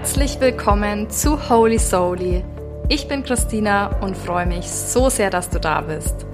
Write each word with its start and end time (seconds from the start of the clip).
Herzlich 0.00 0.40
willkommen 0.40 1.10
zu 1.10 1.50
Holy 1.50 1.78
Soully. 1.78 2.42
Ich 2.88 3.06
bin 3.06 3.22
Christina 3.22 4.00
und 4.00 4.16
freue 4.16 4.46
mich 4.46 4.66
so 4.66 5.10
sehr, 5.10 5.28
dass 5.28 5.50
du 5.50 5.60
da 5.60 5.82
bist. 5.82 6.24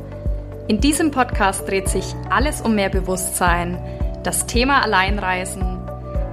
In 0.68 0.80
diesem 0.80 1.10
Podcast 1.10 1.66
dreht 1.66 1.88
sich 1.88 2.14
alles 2.30 2.60
um 2.60 2.76
mehr 2.76 2.90
Bewusstsein, 2.90 3.76
das 4.22 4.46
Thema 4.46 4.84
Alleinreisen, 4.84 5.80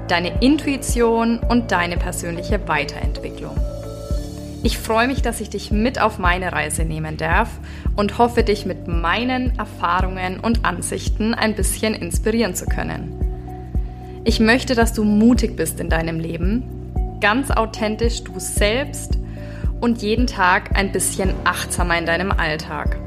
deine 0.07 0.43
Intuition 0.43 1.39
und 1.39 1.71
deine 1.71 1.97
persönliche 1.97 2.67
Weiterentwicklung. 2.67 3.57
Ich 4.61 4.77
freue 4.77 5.07
mich, 5.07 5.23
dass 5.23 5.41
ich 5.41 5.49
dich 5.49 5.71
mit 5.71 5.99
auf 5.99 6.19
meine 6.19 6.53
Reise 6.53 6.85
nehmen 6.85 7.17
darf 7.17 7.49
und 7.95 8.19
hoffe, 8.19 8.43
dich 8.43 8.67
mit 8.67 8.87
meinen 8.87 9.57
Erfahrungen 9.57 10.39
und 10.39 10.65
Ansichten 10.65 11.33
ein 11.33 11.55
bisschen 11.55 11.95
inspirieren 11.95 12.53
zu 12.53 12.67
können. 12.67 13.23
Ich 14.23 14.39
möchte, 14.39 14.75
dass 14.75 14.93
du 14.93 15.03
mutig 15.03 15.55
bist 15.55 15.79
in 15.79 15.89
deinem 15.89 16.19
Leben, 16.19 16.72
ganz 17.23 17.51
authentisch 17.51 18.21
du 18.25 18.37
selbst 18.37 19.17
und 19.79 20.01
jeden 20.01 20.27
Tag 20.27 20.77
ein 20.77 20.91
bisschen 20.91 21.33
achtsamer 21.45 21.97
in 21.97 22.05
deinem 22.05 22.31
Alltag. 22.31 22.97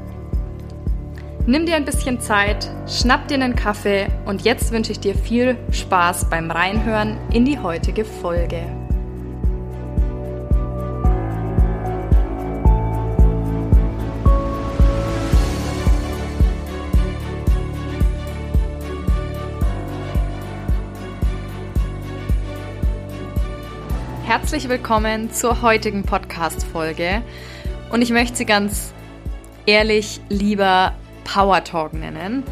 Nimm 1.45 1.67
dir 1.67 1.75
ein 1.75 1.85
bisschen 1.85 2.19
Zeit, 2.19 2.67
schnapp 2.87 3.27
dir 3.27 3.35
einen 3.35 3.55
Kaffee 3.55 4.07
und 4.25 4.41
jetzt 4.41 4.71
wünsche 4.71 4.91
ich 4.91 4.99
dir 4.99 5.13
viel 5.13 5.55
Spaß 5.69 6.31
beim 6.31 6.49
Reinhören 6.49 7.19
in 7.31 7.45
die 7.45 7.59
heutige 7.59 8.05
Folge. 8.05 8.86
Herzlich 24.27 24.67
willkommen 24.67 25.31
zur 25.31 25.61
heutigen 25.61 26.03
Podcast-Folge. 26.03 27.23
Und 27.93 28.01
ich 28.01 28.09
möchte 28.09 28.35
sie 28.35 28.45
ganz 28.45 28.93
ehrlich 29.65 30.19
lieber 30.27 30.93
Power 31.23 31.63
Talk 31.63 31.93
nennen, 31.93 32.43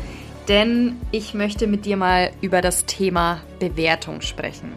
denn 0.48 0.96
ich 1.12 1.34
möchte 1.34 1.68
mit 1.68 1.84
dir 1.84 1.98
mal 1.98 2.32
über 2.40 2.62
das 2.62 2.86
Thema 2.86 3.42
Bewertung 3.60 4.22
sprechen. 4.22 4.72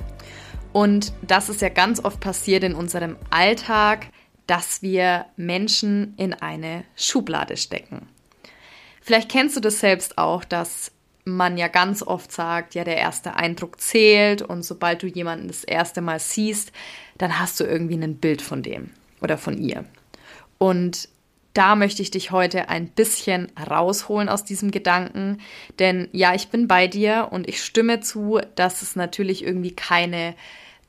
Und 0.73 1.13
das 1.23 1.49
ist 1.49 1.63
ja 1.63 1.69
ganz 1.69 2.05
oft 2.05 2.19
passiert 2.19 2.65
in 2.65 2.75
unserem 2.75 3.15
Alltag, 3.31 4.09
dass 4.49 4.83
wir 4.83 5.27
Menschen 5.37 6.15
in 6.17 6.35
eine 6.35 6.83
Schublade 6.97 7.57
stecken. 7.57 8.09
Vielleicht 9.01 9.31
kennst 9.31 9.55
du 9.55 9.61
das 9.61 9.79
selbst 9.79 10.19
auch, 10.19 10.43
dass 10.43 10.91
man 11.29 11.57
ja 11.57 11.69
ganz 11.69 12.03
oft 12.03 12.33
sagt, 12.33 12.75
ja, 12.75 12.85
der 12.85 12.97
erste 12.97 13.35
Eindruck 13.35 13.81
zählt 13.81 14.43
und 14.43 14.63
sobald 14.63 15.03
du 15.03 15.07
jemanden 15.07 15.49
das 15.49 15.65
erste 15.65 16.01
Mal 16.01 16.19
siehst, 16.19 16.73
dann 17.19 17.39
hast 17.39 17.61
du 17.61 17.65
irgendwie 17.65 17.97
ein 17.97 18.17
Bild 18.17 18.43
von 18.43 18.63
dem 18.63 18.91
oder 19.21 19.39
von 19.39 19.59
ihr. 19.59 19.85
Und 20.59 21.09
da 21.55 21.75
möchte 21.75 22.03
ich 22.03 22.11
dich 22.11 22.31
heute 22.31 22.69
ein 22.69 22.89
bisschen 22.89 23.51
rausholen 23.59 24.29
aus 24.29 24.45
diesem 24.45 24.71
Gedanken, 24.71 25.39
denn 25.79 26.09
ja, 26.13 26.35
ich 26.35 26.49
bin 26.49 26.69
bei 26.69 26.87
dir 26.87 27.29
und 27.31 27.49
ich 27.49 27.63
stimme 27.65 28.01
zu, 28.01 28.41
dass 28.55 28.83
es 28.83 28.97
natürlich 28.97 29.45
irgendwie 29.45 29.73
keine 29.73 30.35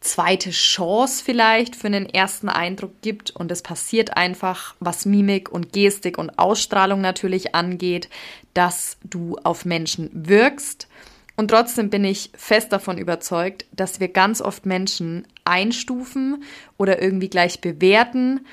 zweite 0.02 0.52
Chance 0.52 1.24
vielleicht 1.24 1.76
für 1.76 1.88
einen 1.88 2.08
ersten 2.08 2.50
Eindruck 2.50 3.02
gibt 3.02 3.32
und 3.32 3.52
es 3.52 3.62
passiert 3.62 4.16
einfach, 4.16 4.76
was 4.80 5.06
Mimik 5.06 5.52
und 5.52 5.74
Gestik 5.74 6.18
und 6.18 6.40
Ausstrahlung 6.40 7.02
natürlich 7.02 7.54
angeht, 7.54 8.10
dass 8.54 8.98
du 9.04 9.38
auf 9.44 9.66
Menschen 9.66 10.10
wirkst. 10.14 10.88
Und 11.36 11.50
trotzdem 11.50 11.90
bin 11.90 12.04
ich 12.04 12.32
fest 12.36 12.72
davon 12.72 12.98
überzeugt, 12.98 13.66
dass 13.72 14.00
wir 14.00 14.10
ganz 14.10 14.42
oft 14.42 14.66
Menschen 14.66 15.28
einstufen 15.46 16.44
oder 16.78 17.02
irgendwie 17.02 17.30
gleich 17.30 17.62
bewerten 17.62 18.46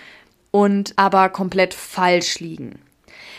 und 0.51 0.95
aber 0.97 1.29
komplett 1.29 1.75
falsch 1.75 2.41
liegen. 2.41 2.79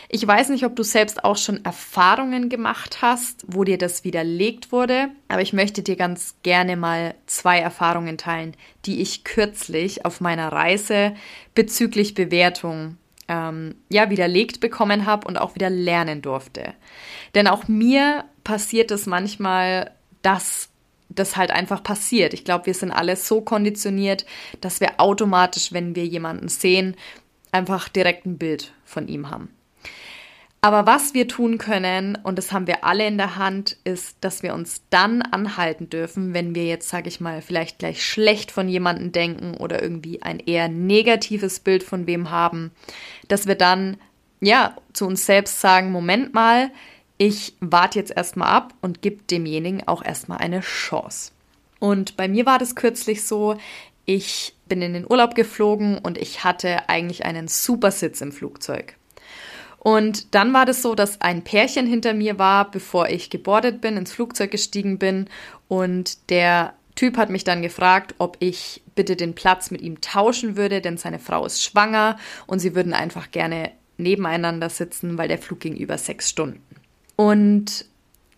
Ich 0.10 0.26
weiß 0.26 0.50
nicht, 0.50 0.64
ob 0.64 0.76
du 0.76 0.84
selbst 0.84 1.26
auch 1.26 1.36
schon 1.36 1.66
Erfahrungen 1.66 2.48
gemacht 2.48 3.02
hast, 3.02 3.44
wo 3.48 3.66
dir 3.66 3.78
das 3.78 4.06
widerlegt 4.06 4.72
wurde, 4.72 5.10
aber 5.28 5.42
ich 5.42 5.52
möchte 5.52 5.84
dir 5.84 5.98
ganz 5.98 6.36
gerne 6.44 6.78
mal 6.78 7.16
zwei 7.26 7.60
Erfahrungen 7.60 8.18
teilen, 8.18 8.56
die 8.86 9.02
ich 9.02 9.26
kürzlich 9.26 10.06
auf 10.06 10.22
meiner 10.22 10.50
Reise 10.52 11.14
bezüglich 11.56 12.14
Bewertung 12.14 12.98
ähm, 13.28 13.76
ja 13.90 14.10
widerlegt 14.10 14.62
bekommen 14.62 15.06
habe 15.06 15.28
und 15.28 15.38
auch 15.38 15.56
wieder 15.56 15.70
lernen 15.70 16.22
durfte. 16.22 16.74
Denn 17.36 17.48
auch 17.48 17.68
mir 17.68 18.24
passiert 18.46 18.92
es 18.92 19.08
manchmal, 19.08 19.92
dass 20.22 20.70
das 21.10 21.36
halt 21.36 21.52
einfach 21.52 21.84
passiert. 21.84 22.34
Ich 22.34 22.46
glaube, 22.46 22.68
wir 22.68 22.74
sind 22.74 22.92
alle 22.92 23.18
so 23.18 23.42
konditioniert, 23.42 24.26
dass 24.62 24.80
wir 24.80 25.00
automatisch, 25.00 25.74
wenn 25.74 25.96
wir 25.96 26.06
jemanden 26.06 26.48
sehen, 26.48 26.96
einfach 27.52 27.90
direkt 27.90 28.26
ein 28.26 28.38
Bild 28.38 28.74
von 28.86 29.10
ihm 29.10 29.30
haben. 29.30 29.50
Aber 30.62 30.86
was 30.88 31.14
wir 31.14 31.28
tun 31.28 31.60
können, 31.60 32.18
und 32.24 32.38
das 32.38 32.52
haben 32.52 32.68
wir 32.68 32.84
alle 32.84 33.08
in 33.08 33.18
der 33.18 33.36
Hand, 33.36 33.78
ist, 33.84 34.18
dass 34.22 34.42
wir 34.42 34.54
uns 34.54 34.82
dann 34.90 35.22
anhalten 35.22 35.90
dürfen, 35.90 36.34
wenn 36.34 36.56
wir 36.56 36.66
jetzt, 36.66 36.90
sage 36.90 37.10
ich 37.10 37.22
mal, 37.22 37.42
vielleicht 37.42 37.80
gleich 37.80 38.04
schlecht 38.04 38.52
von 38.52 38.68
jemandem 38.68 39.12
denken 39.12 39.56
oder 39.56 39.82
irgendwie 39.82 40.24
ein 40.24 40.40
eher 40.40 40.68
negatives 40.68 41.60
Bild 41.60 41.84
von 41.84 42.08
wem 42.08 42.32
haben, 42.32 42.72
dass 43.28 43.46
wir 43.46 43.56
dann, 43.56 43.98
ja, 44.42 44.76
zu 44.94 45.06
uns 45.06 45.26
selbst 45.26 45.62
sagen, 45.62 45.92
Moment 45.92 46.34
mal, 46.34 46.72
ich 47.18 47.56
warte 47.60 48.00
jetzt 48.00 48.16
erstmal 48.16 48.50
ab 48.50 48.74
und 48.82 49.02
gebe 49.02 49.24
demjenigen 49.24 49.88
auch 49.88 50.04
erstmal 50.04 50.40
eine 50.40 50.62
Chance. 50.62 51.32
Und 51.80 52.18
bei 52.18 52.28
mir 52.28 52.46
war 52.46 52.58
das 52.60 52.76
kürzlich 52.76 53.24
so, 53.24 53.58
ich 54.06 54.56
bin 54.68 54.82
in 54.82 54.94
den 54.94 55.10
Urlaub 55.10 55.36
geflogen 55.36 56.00
und 56.00 56.18
ich 56.18 56.44
hatte 56.44 56.90
eigentlich 56.90 57.26
einen 57.26 57.48
super 57.48 57.92
Sitz 57.92 58.22
im 58.22 58.32
Flugzeug. 58.32 58.97
Und 59.80 60.34
dann 60.36 60.54
war 60.54 60.66
das 60.66 60.82
so, 60.82 60.96
dass 60.96 61.22
ein 61.22 61.44
Pärchen 61.44 61.88
hinter 61.88 62.14
mir 62.14 62.40
war, 62.40 62.72
bevor 62.72 63.10
ich 63.10 63.30
gebordet 63.30 63.82
bin, 63.82 63.98
ins 63.98 64.12
Flugzeug 64.12 64.52
gestiegen 64.52 64.98
bin. 64.98 65.30
Und 65.68 66.30
der 66.30 66.74
Typ 66.96 67.18
hat 67.18 67.30
mich 67.30 67.44
dann 67.44 67.62
gefragt, 67.62 68.16
ob 68.18 68.38
ich 68.40 68.82
bitte 68.96 69.16
den 69.16 69.36
Platz 69.36 69.70
mit 69.70 69.82
ihm 69.82 70.02
tauschen 70.02 70.58
würde, 70.58 70.82
denn 70.82 70.98
seine 70.98 71.20
Frau 71.20 71.46
ist 71.46 71.64
schwanger 71.64 72.18
und 72.48 72.60
sie 72.60 72.76
würden 72.76 72.94
einfach 72.94 73.32
gerne 73.32 73.72
nebeneinander 73.98 74.70
sitzen, 74.70 75.18
weil 75.18 75.28
der 75.28 75.38
Flug 75.38 75.60
ging 75.60 75.76
über 75.76 75.98
sechs 75.98 76.30
Stunden. 76.30 76.64
Und 77.16 77.86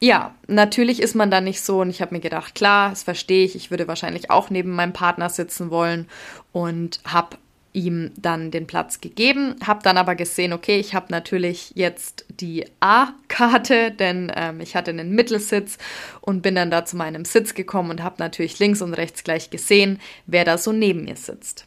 ja, 0.01 0.35
natürlich 0.47 1.01
ist 1.01 1.15
man 1.15 1.31
da 1.31 1.41
nicht 1.41 1.61
so 1.61 1.81
und 1.81 1.89
ich 1.89 2.01
habe 2.01 2.15
mir 2.15 2.21
gedacht, 2.21 2.55
klar, 2.55 2.89
das 2.89 3.03
verstehe 3.03 3.45
ich, 3.45 3.55
ich 3.55 3.69
würde 3.69 3.87
wahrscheinlich 3.87 4.29
auch 4.29 4.49
neben 4.49 4.71
meinem 4.71 4.93
Partner 4.93 5.29
sitzen 5.29 5.71
wollen 5.71 6.07
und 6.51 7.01
habe 7.05 7.37
ihm 7.79 8.11
dann 8.17 8.51
den 8.51 8.67
Platz 8.67 9.01
gegeben, 9.01 9.55
habe 9.65 9.81
dann 9.83 9.97
aber 9.97 10.15
gesehen, 10.15 10.53
okay, 10.53 10.79
ich 10.79 10.93
habe 10.93 11.07
natürlich 11.09 11.71
jetzt 11.75 12.25
die 12.29 12.65
A-Karte, 12.79 13.91
denn 13.91 14.31
ähm, 14.35 14.59
ich 14.61 14.75
hatte 14.75 14.91
einen 14.91 15.15
Mittelsitz 15.15 15.77
und 16.21 16.41
bin 16.41 16.55
dann 16.55 16.71
da 16.71 16.85
zu 16.85 16.97
meinem 16.97 17.25
Sitz 17.25 17.53
gekommen 17.53 17.91
und 17.91 18.03
habe 18.03 18.15
natürlich 18.19 18.59
links 18.59 18.81
und 18.81 18.93
rechts 18.93 19.23
gleich 19.23 19.49
gesehen, 19.49 19.99
wer 20.25 20.45
da 20.45 20.57
so 20.57 20.71
neben 20.71 21.05
mir 21.05 21.15
sitzt. 21.15 21.65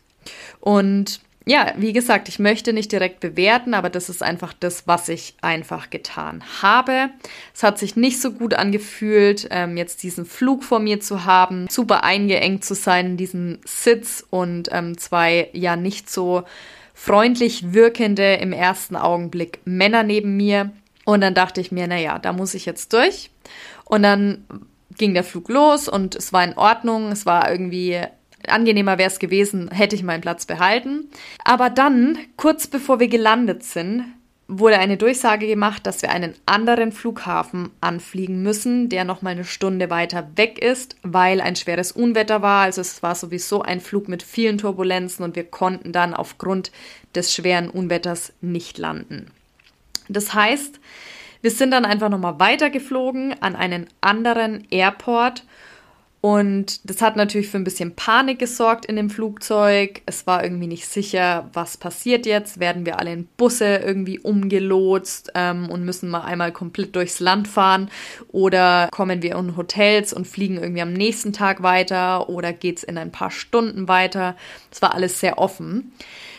Und 0.61 1.21
ja, 1.45 1.73
wie 1.77 1.93
gesagt, 1.93 2.29
ich 2.29 2.39
möchte 2.39 2.73
nicht 2.73 2.93
direkt 2.93 3.21
bewerten, 3.21 3.75
aber 3.75 3.91
das 3.91 4.09
ist 4.09 4.23
einfach 4.23 4.53
das, 4.53 4.87
was 4.87 5.09
ich 5.09 5.35
einfach 5.41 5.91
getan 5.91 6.45
habe. 6.63 7.11
Es 7.55 7.63
hat 7.63 7.79
sich 7.79 7.97
nicht 7.97 8.21
so 8.21 8.33
gut 8.33 8.55
angefühlt, 8.55 9.49
ähm, 9.51 9.77
jetzt 9.77 10.03
diesen 10.03 10.25
Flug 10.25 10.63
vor 10.63 10.79
mir 10.79 11.01
zu 11.01 11.25
haben, 11.25 11.67
super 11.69 12.05
eingeengt 12.05 12.65
zu 12.65 12.75
sein 12.75 13.07
in 13.07 13.17
diesem 13.17 13.59
Sitz 13.65 14.25
und 14.31 14.69
ähm, 14.71 14.97
zwei 14.99 15.49
ja 15.53 15.75
nicht 15.77 16.09
so 16.09 16.45
freundlich 16.95 17.73
wirkende 17.73 18.35
im 18.35 18.53
ersten 18.53 18.95
Augenblick 18.95 19.61
Männer 19.65 20.05
neben 20.05 20.37
mir. 20.37 20.71
Und 21.05 21.21
dann 21.21 21.35
dachte 21.35 21.61
ich 21.61 21.73
mir, 21.73 21.89
naja, 21.89 22.21
da 22.21 22.33
muss 22.33 22.55
ich 22.55 22.65
jetzt 22.65 22.93
durch. 22.93 23.31
Und 23.85 24.05
dann 24.05 24.45
ging 24.97 25.15
der 25.15 25.25
Flug 25.25 25.49
los 25.49 25.89
und 25.89 26.15
es 26.15 26.33
war 26.33 26.45
in 26.45 26.57
Ordnung. 26.57 27.11
Es 27.11 27.27
war 27.27 27.51
irgendwie 27.51 28.01
Angenehmer 28.49 28.99
wäre 28.99 29.11
es 29.11 29.19
gewesen, 29.19 29.71
hätte 29.71 29.97
ich 29.97 30.03
meinen 30.03 30.21
Platz 30.21 30.47
behalten. 30.47 31.09
Aber 31.45 31.71
dann, 31.71 32.19
kurz 32.37 32.67
bevor 32.67 33.01
wir 33.01 33.09
gelandet 33.09 33.65
sind, 33.65 34.05
wurde 34.49 34.79
eine 34.79 34.97
Durchsage 34.97 35.47
gemacht, 35.47 35.87
dass 35.87 36.03
wir 36.03 36.11
einen 36.11 36.35
anderen 36.47 36.93
Flughafen 36.93 37.71
anfliegen 37.81 38.43
müssen, 38.43 38.89
der 38.89 39.05
noch 39.05 39.23
mal 39.23 39.31
eine 39.31 39.45
Stunde 39.45 39.89
weiter 39.89 40.29
weg 40.37 40.59
ist, 40.59 40.97
weil 41.03 41.41
ein 41.41 41.57
schweres 41.57 41.93
Unwetter 41.93 42.43
war. 42.43 42.63
Also 42.65 42.81
es 42.81 43.03
war 43.03 43.15
sowieso 43.15 43.63
ein 43.63 43.81
Flug 43.81 44.09
mit 44.09 44.23
vielen 44.23 44.59
Turbulenzen 44.59 45.25
und 45.25 45.37
wir 45.37 45.45
konnten 45.45 45.93
dann 45.93 46.15
aufgrund 46.15 46.71
des 47.15 47.35
schweren 47.35 47.71
Unwetters 47.71 48.33
nicht 48.41 48.79
landen. 48.79 49.31
Das 50.09 50.35
heißt, 50.35 50.81
wir 51.41 51.51
sind 51.51 51.71
dann 51.71 51.85
einfach 51.85 52.09
noch 52.09 52.19
mal 52.19 52.39
weitergeflogen 52.39 53.35
an 53.43 53.57
einen 53.57 53.87
anderen 54.01 54.67
Airport 54.71 55.45
Und 56.23 56.89
das 56.89 57.03
hat 57.03 57.17
natürlich 57.17 57.49
für 57.49 57.57
ein 57.57 57.65
bisschen 57.65 57.97
Panik 57.97 58.39
gesorgt 58.39 58.87
in 58.87 58.95
dem 58.95 59.11
Flugzeug. 59.11 60.03
Es 60.07 60.25
war 60.25 60.45
irgendwie 60.45 60.69
nicht 60.69 60.87
sicher, 60.87 61.51
was 61.53 61.77
passiert 61.77 62.27
jetzt. 62.27 62.61
Werden 62.61 62.87
wir 62.87 63.01
alle 63.01 63.13
in 63.13 63.27
Busse 63.37 63.79
irgendwie 63.79 64.21
umgelotst 64.21 65.33
ähm, 65.35 65.69
und 65.69 65.85
müssen 65.85 66.09
mal 66.09 66.21
einmal 66.21 66.53
komplett 66.53 66.95
durchs 66.95 67.19
Land 67.19 67.49
fahren? 67.49 67.91
Oder 68.29 68.87
kommen 68.93 69.21
wir 69.21 69.35
in 69.35 69.57
Hotels 69.57 70.13
und 70.13 70.29
fliegen 70.29 70.59
irgendwie 70.59 70.83
am 70.83 70.93
nächsten 70.93 71.33
Tag 71.33 71.65
weiter? 71.65 72.29
Oder 72.29 72.53
geht's 72.53 72.85
in 72.85 72.99
ein 72.99 73.11
paar 73.11 73.33
Stunden 73.33 73.89
weiter? 73.89 74.37
Es 74.71 74.81
war 74.81 74.95
alles 74.95 75.19
sehr 75.19 75.39
offen. 75.39 75.91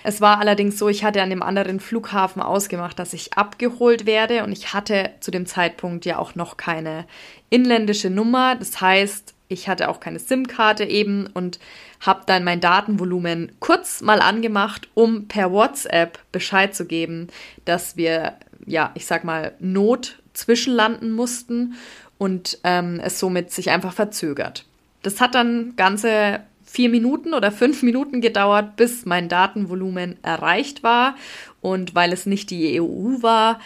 Es 0.06 0.21
war 0.21 0.39
allerdings 0.39 0.79
so, 0.79 0.88
ich 0.88 1.03
hatte 1.03 1.21
an 1.21 1.29
dem 1.29 1.44
anderen 1.44 1.81
Flughafen 1.81 2.41
ausgemacht, 2.41 2.97
dass 3.00 3.12
ich 3.12 3.33
abgeholt 3.33 4.06
werde 4.06 4.45
und 4.45 4.53
ich 4.53 4.74
hatte 4.74 5.09
zu 5.19 5.29
dem 5.29 5.45
Zeitpunkt 5.45 6.06
ja 6.06 6.19
auch 6.19 6.36
noch 6.36 6.56
keine 6.56 7.06
inländische 7.50 8.09
Nummer. 8.09 8.56
Das 8.56 8.79
heißt, 8.79 9.33
ich 9.53 9.69
hatte 9.69 9.89
auch 9.89 10.00
keine 10.00 10.19
SIM-Karte 10.19 10.83
eben 10.83 11.27
und 11.33 11.59
habe 12.00 12.23
dann 12.25 12.44
mein 12.44 12.59
Datenvolumen 12.59 13.51
kurz 13.59 14.01
mal 14.01 14.19
angemacht, 14.19 14.89
um 14.94 15.27
per 15.27 15.51
WhatsApp 15.51 16.19
Bescheid 16.31 16.75
zu 16.75 16.85
geben, 16.85 17.27
dass 17.65 17.95
wir, 17.95 18.33
ja, 18.65 18.91
ich 18.95 19.05
sag 19.05 19.23
mal, 19.23 19.53
Not 19.59 20.19
zwischenlanden 20.33 21.11
mussten 21.11 21.75
und 22.17 22.57
ähm, 22.63 23.00
es 23.03 23.19
somit 23.19 23.51
sich 23.51 23.69
einfach 23.69 23.94
verzögert. 23.94 24.65
Das 25.03 25.21
hat 25.21 25.35
dann 25.35 25.75
ganze 25.75 26.41
vier 26.73 26.89
Minuten 26.89 27.35
oder 27.35 27.51
fünf 27.51 27.83
Minuten 27.83 28.19
gedauert, 28.19 28.75
bis 28.77 29.05
mein 29.05 29.29
Datenvolumen 29.29 30.17
erreicht 30.23 30.81
war. 30.81 31.15
Und 31.61 31.94
weil 31.94 32.11
es 32.11 32.25
nicht 32.25 32.50
die 32.50 32.81
EU 32.81 33.21
war, 33.21 33.59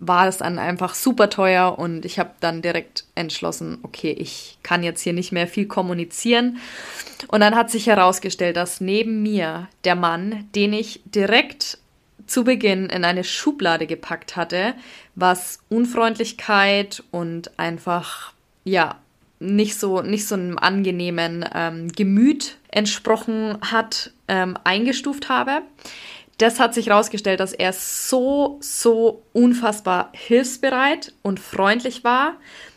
war 0.00 0.28
es 0.28 0.38
dann 0.38 0.58
einfach 0.58 0.94
super 0.94 1.30
teuer 1.30 1.78
und 1.78 2.04
ich 2.04 2.18
habe 2.18 2.30
dann 2.40 2.62
direkt 2.62 3.04
entschlossen, 3.14 3.78
okay, 3.82 4.10
ich 4.12 4.58
kann 4.62 4.82
jetzt 4.82 5.00
hier 5.00 5.12
nicht 5.12 5.32
mehr 5.32 5.46
viel 5.46 5.66
kommunizieren. 5.66 6.58
Und 7.28 7.40
dann 7.40 7.54
hat 7.54 7.70
sich 7.70 7.86
herausgestellt, 7.86 8.56
dass 8.56 8.80
neben 8.80 9.22
mir 9.22 9.68
der 9.84 9.94
Mann, 9.94 10.48
den 10.54 10.72
ich 10.72 11.00
direkt 11.04 11.78
zu 12.26 12.44
Beginn 12.44 12.86
in 12.86 13.04
eine 13.04 13.24
Schublade 13.24 13.86
gepackt 13.86 14.36
hatte, 14.36 14.74
was 15.14 15.58
Unfreundlichkeit 15.68 17.02
und 17.10 17.58
einfach, 17.58 18.32
ja, 18.64 18.98
nicht 19.40 19.78
so, 19.78 20.00
nicht 20.00 20.26
so 20.26 20.36
einem 20.36 20.58
angenehmen 20.58 21.44
ähm, 21.54 21.92
Gemüt 21.92 22.56
entsprochen 22.70 23.58
hat, 23.60 24.12
ähm, 24.28 24.56
eingestuft 24.64 25.28
habe 25.28 25.62
das 26.38 26.60
hat 26.60 26.74
sich 26.74 26.88
herausgestellt, 26.88 27.40
dass 27.40 27.52
er 27.52 27.72
so, 27.72 28.58
so 28.60 29.22
unfassbar 29.32 30.10
hilfsbereit 30.12 31.12
und 31.22 31.40
freundlich 31.40 32.04
war. 32.04 32.36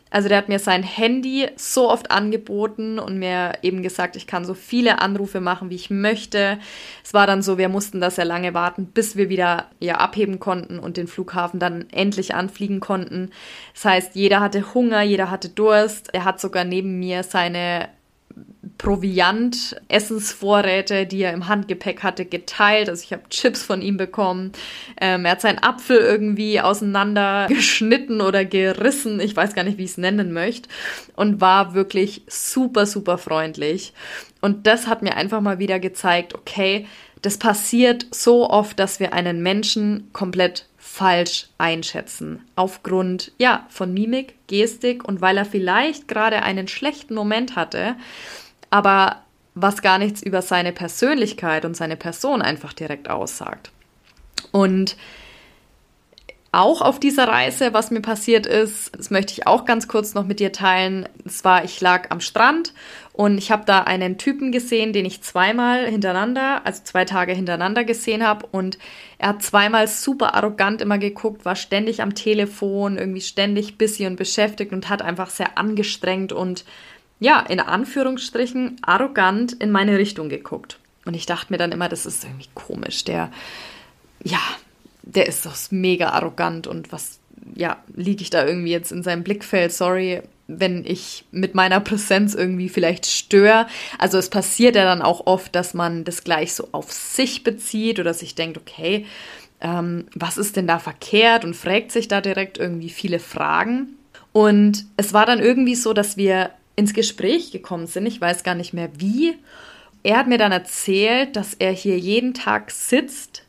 Also 0.10 0.30
der 0.30 0.38
hat 0.38 0.48
mir 0.48 0.60
sein 0.60 0.84
Handy 0.84 1.48
so 1.58 1.90
oft 1.90 2.12
angeboten 2.12 2.98
und 2.98 3.20
mir 3.20 3.54
eben 3.62 3.84
gesagt, 3.84 4.16
ich 4.16 4.26
kann 4.26 4.46
so 4.46 4.54
viele 4.54 5.00
Anrufe 5.02 5.42
machen, 5.42 5.70
wie 5.70 5.76
ich 5.76 5.90
möchte. 5.90 6.60
Es 7.04 7.14
war 7.14 7.28
dann 7.28 7.42
so, 7.42 7.58
wir 7.58 7.68
mussten 7.68 8.00
da 8.00 8.10
sehr 8.10 8.24
lange 8.24 8.54
warten, 8.54 8.86
bis 8.86 9.18
wir 9.18 9.28
wieder 9.30 9.66
ja 9.80 9.96
abheben 9.96 10.40
konnten 10.40 10.80
und 10.80 10.96
den 10.96 11.08
Flughafen 11.08 11.60
dann 11.60 11.90
endlich 11.92 12.36
anfliegen 12.36 12.80
konnten. 12.80 13.32
Das 13.74 13.84
heißt, 13.84 14.16
jeder 14.16 14.40
hatte 14.40 14.74
Hunger, 14.74 15.02
jeder 15.02 15.30
hatte 15.30 15.50
Durst. 15.50 16.14
Er 16.14 16.24
hat 16.24 16.40
sogar 16.40 16.64
neben 16.64 17.00
mir 17.00 17.24
seine 17.24 17.90
Proviant, 18.78 19.76
Essensvorräte, 19.88 21.06
die 21.06 21.22
er 21.22 21.34
im 21.34 21.48
Handgepäck 21.48 22.04
hatte, 22.04 22.26
geteilt. 22.26 22.90
Also 22.90 23.04
ich 23.04 23.12
habe 23.12 23.28
Chips 23.30 23.64
von 23.64 23.82
ihm 23.82 23.98
bekommen. 23.98 24.52
Ähm, 25.02 25.26
er 25.26 25.32
hat 25.32 25.42
seinen 25.42 25.60
Apfel 25.60 25.98
irgendwie 25.98 26.62
auseinander 26.62 27.48
geschnitten 27.50 28.22
oder 28.22 28.46
gerissen. 28.46 29.20
Ich 29.20 29.36
weiß 29.36 29.56
gar 29.56 29.64
nicht, 29.64 29.78
wie 29.78 29.84
ich 29.84 29.92
es 29.92 29.98
nennen 29.98 30.32
möchte. 30.32 30.70
Und 31.16 31.42
war 31.42 31.74
wirklich 31.74 32.22
super, 32.28 32.86
super 32.86 33.18
freundlich. 33.18 33.94
Und 34.42 34.68
das 34.68 34.88
hat 34.88 35.02
mir 35.02 35.16
einfach 35.16 35.42
mal 35.42 35.60
wieder 35.60 35.80
gezeigt, 35.80 36.36
okay, 36.36 36.86
das 37.22 37.38
passiert 37.38 38.06
so 38.12 38.50
oft, 38.50 38.80
dass 38.80 39.00
wir 39.00 39.14
einen 39.14 39.42
Menschen 39.42 40.10
komplett 40.14 40.68
falsch 40.98 41.48
einschätzen. 41.58 42.46
Aufgrund, 42.56 43.32
ja, 43.38 43.66
von 43.70 43.94
Mimik, 43.94 44.36
Gestik 44.48 45.08
und 45.08 45.22
weil 45.22 45.38
er 45.38 45.46
vielleicht 45.46 46.08
gerade 46.08 46.44
einen 46.44 46.68
schlechten 46.68 47.14
Moment 47.14 47.56
hatte 47.56 47.96
aber 48.70 49.24
was 49.56 49.82
gar 49.82 49.98
nichts 49.98 50.22
über 50.22 50.42
seine 50.42 50.72
Persönlichkeit 50.72 51.66
und 51.66 51.76
seine 51.76 51.96
Person 51.96 52.42
einfach 52.42 52.74
direkt 52.74 53.10
aussagt. 53.10 53.72
Und 54.52 54.98
auch 56.52 56.82
auf 56.82 57.00
dieser 57.00 57.28
Reise, 57.28 57.74
was 57.74 57.92
mir 57.92 58.02
passiert 58.02 58.46
ist, 58.46 58.96
das 58.98 59.10
möchte 59.10 59.34
ich 59.34 59.48
auch 59.48 59.66
ganz 59.66 59.88
kurz 59.88 60.14
noch 60.14 60.26
mit 60.26 60.40
dir 60.40 60.52
teilen. 60.52 61.08
Es 61.26 61.44
war, 61.44 61.64
ich 61.66 61.82
lag 61.82 62.10
am 62.10 62.22
Strand 62.22 62.74
und 63.12 63.38
ich 63.38 63.52
habe 63.52 63.66
da 63.66 63.82
einen 63.84 64.18
Typen 64.18 64.52
gesehen, 64.52 64.94
den 64.94 65.06
ich 65.06 65.22
zweimal 65.22 65.86
hintereinander, 65.88 66.62
also 66.66 66.84
zwei 66.84 67.04
Tage 67.04 67.34
hintereinander 67.34 67.84
gesehen 67.84 68.26
habe. 68.26 68.48
Und 68.52 68.78
er 69.18 69.30
hat 69.30 69.44
zweimal 69.44 69.88
super 69.88 70.36
arrogant 70.36 70.82
immer 70.82 70.98
geguckt, 70.98 71.44
war 71.44 71.56
ständig 71.56 72.02
am 72.02 72.16
Telefon, 72.16 72.98
irgendwie 72.98 73.22
ständig 73.22 73.78
busy 73.78 74.08
und 74.08 74.16
beschäftigt 74.16 74.72
und 74.72 74.90
hat 74.90 75.02
einfach 75.02 75.30
sehr 75.30 75.58
angestrengt 75.58 76.32
und 76.32 76.64
ja, 77.20 77.40
in 77.40 77.60
Anführungsstrichen 77.60 78.78
arrogant 78.84 79.54
in 79.54 79.72
meine 79.72 79.98
Richtung 79.98 80.30
geguckt. 80.30 80.80
Und 81.06 81.16
ich 81.16 81.26
dachte 81.26 81.52
mir 81.52 81.58
dann 81.58 81.72
immer, 81.72 81.90
das 81.90 82.06
ist 82.06 82.24
irgendwie 82.24 82.50
komisch. 82.54 83.04
Der, 83.06 83.32
ja, 84.24 84.40
der 85.14 85.28
ist 85.28 85.46
doch 85.46 85.56
mega 85.72 86.10
arrogant 86.10 86.68
und 86.68 86.92
was, 86.92 87.20
ja, 87.56 87.78
liege 87.96 88.22
ich 88.22 88.30
da 88.30 88.46
irgendwie 88.46 88.72
jetzt 88.72 88.92
in 88.92 89.04
seinem 89.04 89.24
Blickfeld? 89.24 89.72
Sorry, 89.72 90.22
wenn 90.48 90.86
ich 90.86 91.26
mit 91.32 91.56
meiner 91.56 91.80
Präsenz 91.80 92.34
irgendwie 92.34 92.70
vielleicht 92.70 93.06
störe. 93.06 93.68
Also 93.98 94.18
es 94.18 94.30
passiert 94.30 94.76
ja 94.76 94.84
dann 94.84 95.02
auch 95.02 95.28
oft, 95.28 95.56
dass 95.56 95.74
man 95.74 96.04
das 96.04 96.24
gleich 96.24 96.54
so 96.54 96.70
auf 96.72 96.92
sich 96.92 97.44
bezieht 97.44 98.00
oder 98.00 98.14
sich 98.14 98.36
denkt, 98.36 98.58
okay, 98.58 99.06
ähm, 99.60 100.06
was 100.14 100.38
ist 100.38 100.56
denn 100.56 100.68
da 100.68 100.80
verkehrt 100.80 101.44
und 101.44 101.56
fragt 101.56 101.92
sich 101.92 102.08
da 102.08 102.22
direkt 102.22 102.58
irgendwie 102.58 102.90
viele 102.90 103.20
Fragen. 103.20 103.98
Und 104.32 104.86
es 104.98 105.14
war 105.14 105.26
dann 105.26 105.40
irgendwie 105.40 105.76
so, 105.76 105.94
dass 105.94 106.16
wir 106.16 106.52
ins 106.76 106.94
Gespräch 106.94 107.52
gekommen 107.52 107.88
sind. 107.88 108.06
Ich 108.06 108.22
weiß 108.22 108.44
gar 108.44 108.56
nicht 108.56 108.74
mehr 108.74 108.90
wie. 108.98 109.36
Er 110.04 110.18
hat 110.18 110.28
mir 110.28 110.38
dann 110.38 110.52
erzählt, 110.52 111.36
dass 111.36 111.54
er 111.56 111.72
hier 111.72 111.98
jeden 111.98 112.34
Tag 112.34 112.72
sitzt 112.72 113.44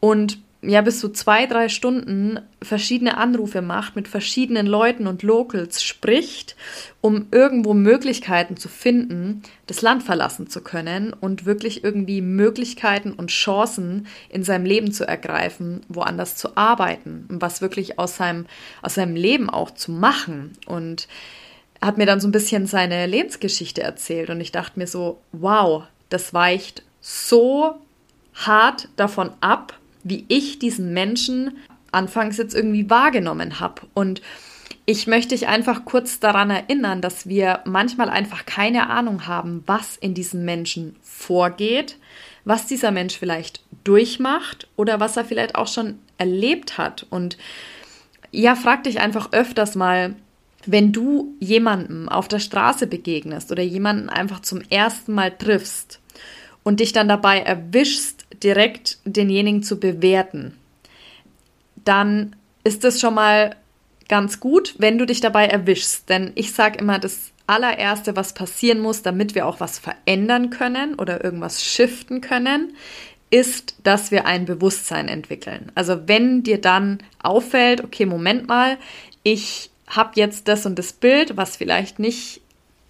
und 0.00 0.38
ja 0.68 0.80
bis 0.82 1.00
zu 1.00 1.10
zwei, 1.10 1.46
drei 1.46 1.68
Stunden 1.68 2.40
verschiedene 2.62 3.16
Anrufe 3.16 3.62
macht, 3.62 3.96
mit 3.96 4.08
verschiedenen 4.08 4.66
Leuten 4.66 5.06
und 5.06 5.22
Locals 5.22 5.82
spricht, 5.82 6.56
um 7.00 7.26
irgendwo 7.30 7.74
Möglichkeiten 7.74 8.56
zu 8.56 8.68
finden, 8.68 9.42
das 9.66 9.82
Land 9.82 10.02
verlassen 10.02 10.48
zu 10.48 10.62
können 10.62 11.12
und 11.12 11.44
wirklich 11.44 11.84
irgendwie 11.84 12.20
Möglichkeiten 12.20 13.12
und 13.12 13.30
Chancen 13.30 14.06
in 14.28 14.44
seinem 14.44 14.64
Leben 14.64 14.92
zu 14.92 15.06
ergreifen, 15.06 15.82
woanders 15.88 16.36
zu 16.36 16.56
arbeiten 16.56 17.26
und 17.28 17.42
was 17.42 17.60
wirklich 17.60 17.98
aus 17.98 18.16
seinem, 18.16 18.46
aus 18.82 18.94
seinem 18.94 19.16
Leben 19.16 19.50
auch 19.50 19.70
zu 19.70 19.92
machen. 19.92 20.52
Und 20.66 21.08
hat 21.80 21.98
mir 21.98 22.06
dann 22.06 22.20
so 22.20 22.28
ein 22.28 22.32
bisschen 22.32 22.66
seine 22.66 23.06
Lebensgeschichte 23.06 23.82
erzählt 23.82 24.30
und 24.30 24.40
ich 24.40 24.52
dachte 24.52 24.78
mir 24.78 24.86
so, 24.86 25.20
wow, 25.32 25.84
das 26.08 26.32
weicht 26.32 26.82
so 27.00 27.74
hart 28.34 28.88
davon 28.96 29.30
ab, 29.40 29.78
wie 30.04 30.24
ich 30.28 30.58
diesen 30.58 30.92
Menschen 30.92 31.58
anfangs 31.90 32.36
jetzt 32.36 32.54
irgendwie 32.54 32.88
wahrgenommen 32.90 33.60
habe. 33.60 33.82
Und 33.94 34.22
ich 34.86 35.06
möchte 35.06 35.34
dich 35.34 35.48
einfach 35.48 35.84
kurz 35.84 36.20
daran 36.20 36.50
erinnern, 36.50 37.00
dass 37.00 37.26
wir 37.26 37.60
manchmal 37.64 38.10
einfach 38.10 38.44
keine 38.44 38.90
Ahnung 38.90 39.26
haben, 39.26 39.62
was 39.66 39.96
in 39.96 40.14
diesem 40.14 40.44
Menschen 40.44 40.96
vorgeht, 41.02 41.96
was 42.44 42.66
dieser 42.66 42.90
Mensch 42.90 43.18
vielleicht 43.18 43.62
durchmacht 43.84 44.68
oder 44.76 45.00
was 45.00 45.16
er 45.16 45.24
vielleicht 45.24 45.54
auch 45.54 45.68
schon 45.68 45.98
erlebt 46.18 46.76
hat. 46.76 47.06
Und 47.08 47.38
ja, 48.30 48.56
frag 48.56 48.84
dich 48.84 49.00
einfach 49.00 49.32
öfters 49.32 49.74
mal, 49.74 50.16
wenn 50.66 50.92
du 50.92 51.34
jemandem 51.40 52.08
auf 52.08 52.28
der 52.28 52.38
Straße 52.38 52.86
begegnest 52.86 53.52
oder 53.52 53.62
jemanden 53.62 54.08
einfach 54.08 54.40
zum 54.40 54.60
ersten 54.70 55.12
Mal 55.12 55.30
triffst 55.30 56.00
und 56.62 56.80
dich 56.80 56.92
dann 56.92 57.08
dabei 57.08 57.40
erwischst, 57.40 58.23
direkt 58.42 58.98
denjenigen 59.04 59.62
zu 59.62 59.78
bewerten, 59.78 60.56
dann 61.84 62.36
ist 62.64 62.84
es 62.84 63.00
schon 63.00 63.14
mal 63.14 63.56
ganz 64.08 64.40
gut, 64.40 64.74
wenn 64.78 64.98
du 64.98 65.06
dich 65.06 65.20
dabei 65.20 65.46
erwischst. 65.46 66.08
Denn 66.08 66.32
ich 66.34 66.52
sage 66.52 66.78
immer, 66.78 66.98
das 66.98 67.32
allererste, 67.46 68.16
was 68.16 68.34
passieren 68.34 68.80
muss, 68.80 69.02
damit 69.02 69.34
wir 69.34 69.46
auch 69.46 69.60
was 69.60 69.78
verändern 69.78 70.50
können 70.50 70.94
oder 70.94 71.22
irgendwas 71.22 71.62
shiften 71.62 72.20
können, 72.20 72.74
ist, 73.30 73.76
dass 73.82 74.10
wir 74.10 74.26
ein 74.26 74.44
Bewusstsein 74.44 75.08
entwickeln. 75.08 75.72
Also 75.74 76.06
wenn 76.06 76.42
dir 76.42 76.60
dann 76.60 76.98
auffällt, 77.22 77.82
okay, 77.82 78.06
Moment 78.06 78.48
mal, 78.48 78.78
ich 79.22 79.70
habe 79.86 80.12
jetzt 80.14 80.48
das 80.48 80.66
und 80.66 80.78
das 80.78 80.92
Bild, 80.92 81.36
was 81.36 81.56
vielleicht 81.56 81.98
nicht 81.98 82.40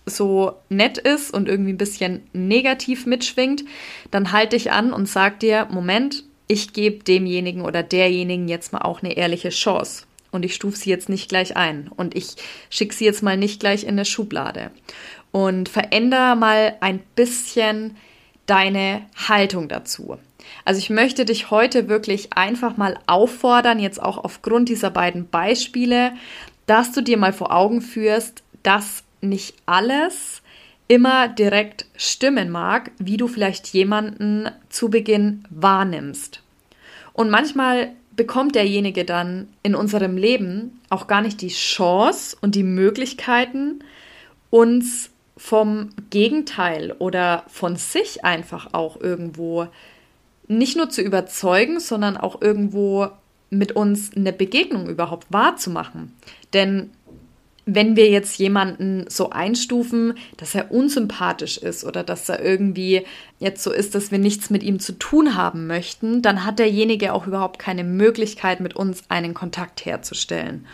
so 0.06 0.52
nett 0.68 0.98
ist 0.98 1.32
und 1.32 1.48
irgendwie 1.48 1.72
ein 1.72 1.78
bisschen 1.78 2.22
negativ 2.32 3.06
mitschwingt, 3.06 3.64
dann 4.10 4.32
halte 4.32 4.56
ich 4.56 4.70
an 4.70 4.92
und 4.92 5.08
sag 5.08 5.40
dir, 5.40 5.66
Moment, 5.70 6.24
ich 6.46 6.72
gebe 6.72 7.02
demjenigen 7.04 7.62
oder 7.62 7.82
derjenigen 7.82 8.48
jetzt 8.48 8.72
mal 8.72 8.82
auch 8.82 9.02
eine 9.02 9.16
ehrliche 9.16 9.50
Chance. 9.50 10.04
und 10.30 10.44
ich 10.44 10.56
stufe 10.56 10.76
sie 10.76 10.90
jetzt 10.90 11.08
nicht 11.08 11.28
gleich 11.28 11.56
ein 11.56 11.88
und 11.94 12.16
ich 12.16 12.34
schicke 12.68 12.92
sie 12.92 13.04
jetzt 13.04 13.22
mal 13.22 13.36
nicht 13.36 13.60
gleich 13.60 13.84
in 13.84 13.90
eine 13.90 14.04
Schublade. 14.04 14.72
Und 15.30 15.68
veränder 15.68 16.34
mal 16.34 16.74
ein 16.80 17.00
bisschen 17.14 17.96
deine 18.46 19.02
Haltung 19.28 19.68
dazu. 19.68 20.18
Also 20.64 20.78
ich 20.78 20.90
möchte 20.90 21.24
dich 21.24 21.52
heute 21.52 21.88
wirklich 21.88 22.32
einfach 22.32 22.76
mal 22.76 22.98
auffordern, 23.06 23.78
jetzt 23.78 24.02
auch 24.02 24.18
aufgrund 24.18 24.68
dieser 24.68 24.90
beiden 24.90 25.28
Beispiele, 25.28 26.12
dass 26.66 26.90
du 26.90 27.00
dir 27.00 27.16
mal 27.16 27.32
vor 27.32 27.54
Augen 27.54 27.80
führst, 27.80 28.42
dass 28.64 29.03
nicht 29.24 29.54
alles 29.66 30.42
immer 30.86 31.28
direkt 31.28 31.86
stimmen 31.96 32.50
mag, 32.50 32.90
wie 32.98 33.16
du 33.16 33.26
vielleicht 33.26 33.68
jemanden 33.68 34.50
zu 34.68 34.90
Beginn 34.90 35.44
wahrnimmst. 35.50 36.42
Und 37.12 37.30
manchmal 37.30 37.92
bekommt 38.16 38.54
derjenige 38.54 39.04
dann 39.04 39.48
in 39.62 39.74
unserem 39.74 40.16
Leben 40.16 40.80
auch 40.90 41.06
gar 41.06 41.20
nicht 41.20 41.40
die 41.40 41.48
Chance 41.48 42.36
und 42.40 42.54
die 42.54 42.62
Möglichkeiten, 42.62 43.82
uns 44.50 45.10
vom 45.36 45.90
Gegenteil 46.10 46.92
oder 46.98 47.44
von 47.48 47.76
sich 47.76 48.24
einfach 48.24 48.72
auch 48.72 49.00
irgendwo 49.00 49.66
nicht 50.46 50.76
nur 50.76 50.90
zu 50.90 51.02
überzeugen, 51.02 51.80
sondern 51.80 52.16
auch 52.16 52.40
irgendwo 52.40 53.08
mit 53.50 53.72
uns 53.72 54.14
eine 54.14 54.32
Begegnung 54.32 54.88
überhaupt 54.88 55.26
wahrzumachen. 55.30 56.14
Denn 56.52 56.90
wenn 57.66 57.96
wir 57.96 58.10
jetzt 58.10 58.38
jemanden 58.38 59.06
so 59.08 59.30
einstufen, 59.30 60.14
dass 60.36 60.54
er 60.54 60.70
unsympathisch 60.70 61.56
ist 61.56 61.84
oder 61.84 62.02
dass 62.02 62.28
er 62.28 62.44
irgendwie 62.44 63.04
jetzt 63.38 63.62
so 63.62 63.72
ist, 63.72 63.94
dass 63.94 64.10
wir 64.10 64.18
nichts 64.18 64.50
mit 64.50 64.62
ihm 64.62 64.80
zu 64.80 64.92
tun 64.92 65.34
haben 65.34 65.66
möchten, 65.66 66.20
dann 66.20 66.44
hat 66.44 66.58
derjenige 66.58 67.12
auch 67.12 67.26
überhaupt 67.26 67.58
keine 67.58 67.84
Möglichkeit, 67.84 68.60
mit 68.60 68.76
uns 68.76 69.04
einen 69.08 69.32
Kontakt 69.32 69.86
herzustellen. 69.86 70.66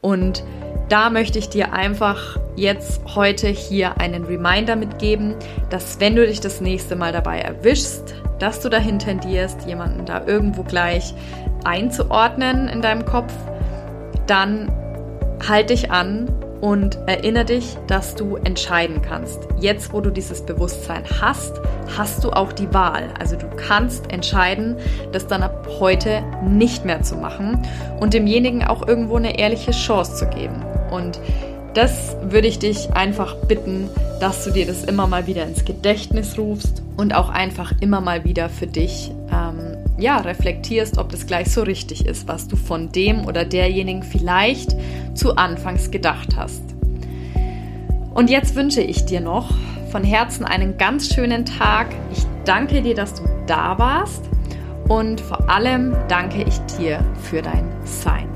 Und 0.00 0.44
da 0.88 1.10
möchte 1.10 1.40
ich 1.40 1.48
dir 1.48 1.72
einfach 1.72 2.38
jetzt 2.54 3.00
heute 3.16 3.48
hier 3.48 3.98
einen 3.98 4.24
Reminder 4.24 4.76
mitgeben, 4.76 5.34
dass 5.68 5.98
wenn 5.98 6.14
du 6.14 6.24
dich 6.24 6.40
das 6.40 6.60
nächste 6.60 6.94
Mal 6.94 7.12
dabei 7.12 7.40
erwischst, 7.40 8.14
dass 8.38 8.60
du 8.60 8.68
dahin 8.68 9.00
tendierst, 9.00 9.66
jemanden 9.66 10.06
da 10.06 10.24
irgendwo 10.24 10.62
gleich 10.62 11.12
einzuordnen 11.64 12.68
in 12.68 12.82
deinem 12.82 13.04
Kopf, 13.04 13.32
dann 14.28 14.70
halt 15.48 15.70
dich 15.70 15.90
an 15.90 16.28
und 16.60 16.98
erinnere 17.06 17.44
dich, 17.44 17.76
dass 17.86 18.14
du 18.14 18.36
entscheiden 18.36 19.02
kannst. 19.02 19.40
Jetzt, 19.60 19.92
wo 19.92 20.00
du 20.00 20.10
dieses 20.10 20.44
Bewusstsein 20.44 21.04
hast, 21.20 21.60
hast 21.96 22.24
du 22.24 22.30
auch 22.30 22.52
die 22.52 22.72
Wahl. 22.72 23.08
Also 23.18 23.36
du 23.36 23.46
kannst 23.56 24.12
entscheiden, 24.12 24.76
das 25.12 25.26
dann 25.26 25.42
ab 25.42 25.66
heute 25.80 26.22
nicht 26.42 26.84
mehr 26.84 27.02
zu 27.02 27.16
machen 27.16 27.62
und 28.00 28.14
demjenigen 28.14 28.64
auch 28.64 28.86
irgendwo 28.86 29.16
eine 29.16 29.38
ehrliche 29.38 29.72
Chance 29.72 30.16
zu 30.16 30.26
geben. 30.28 30.64
Und 30.90 31.20
das 31.74 32.16
würde 32.22 32.48
ich 32.48 32.58
dich 32.58 32.90
einfach 32.94 33.36
bitten, 33.36 33.90
dass 34.20 34.44
du 34.44 34.50
dir 34.50 34.66
das 34.66 34.84
immer 34.84 35.06
mal 35.06 35.26
wieder 35.26 35.44
ins 35.44 35.64
Gedächtnis 35.64 36.38
rufst 36.38 36.82
und 36.96 37.14
auch 37.14 37.28
einfach 37.28 37.72
immer 37.80 38.00
mal 38.00 38.24
wieder 38.24 38.48
für 38.48 38.66
dich 38.66 39.12
ähm, 39.30 39.75
ja, 39.98 40.18
reflektierst, 40.18 40.98
ob 40.98 41.10
das 41.10 41.26
gleich 41.26 41.50
so 41.50 41.62
richtig 41.62 42.06
ist, 42.06 42.28
was 42.28 42.48
du 42.48 42.56
von 42.56 42.90
dem 42.92 43.26
oder 43.26 43.44
derjenigen 43.44 44.02
vielleicht 44.02 44.76
zu 45.14 45.36
Anfangs 45.36 45.90
gedacht 45.90 46.36
hast. 46.36 46.62
Und 48.14 48.30
jetzt 48.30 48.54
wünsche 48.54 48.80
ich 48.80 49.04
dir 49.04 49.20
noch 49.20 49.54
von 49.90 50.04
Herzen 50.04 50.44
einen 50.44 50.78
ganz 50.78 51.14
schönen 51.14 51.44
Tag. 51.44 51.88
Ich 52.12 52.24
danke 52.44 52.82
dir, 52.82 52.94
dass 52.94 53.14
du 53.14 53.22
da 53.46 53.78
warst 53.78 54.24
und 54.88 55.20
vor 55.20 55.48
allem 55.50 55.94
danke 56.08 56.42
ich 56.42 56.58
dir 56.78 57.04
für 57.22 57.42
dein 57.42 57.68
Sein. 57.84 58.35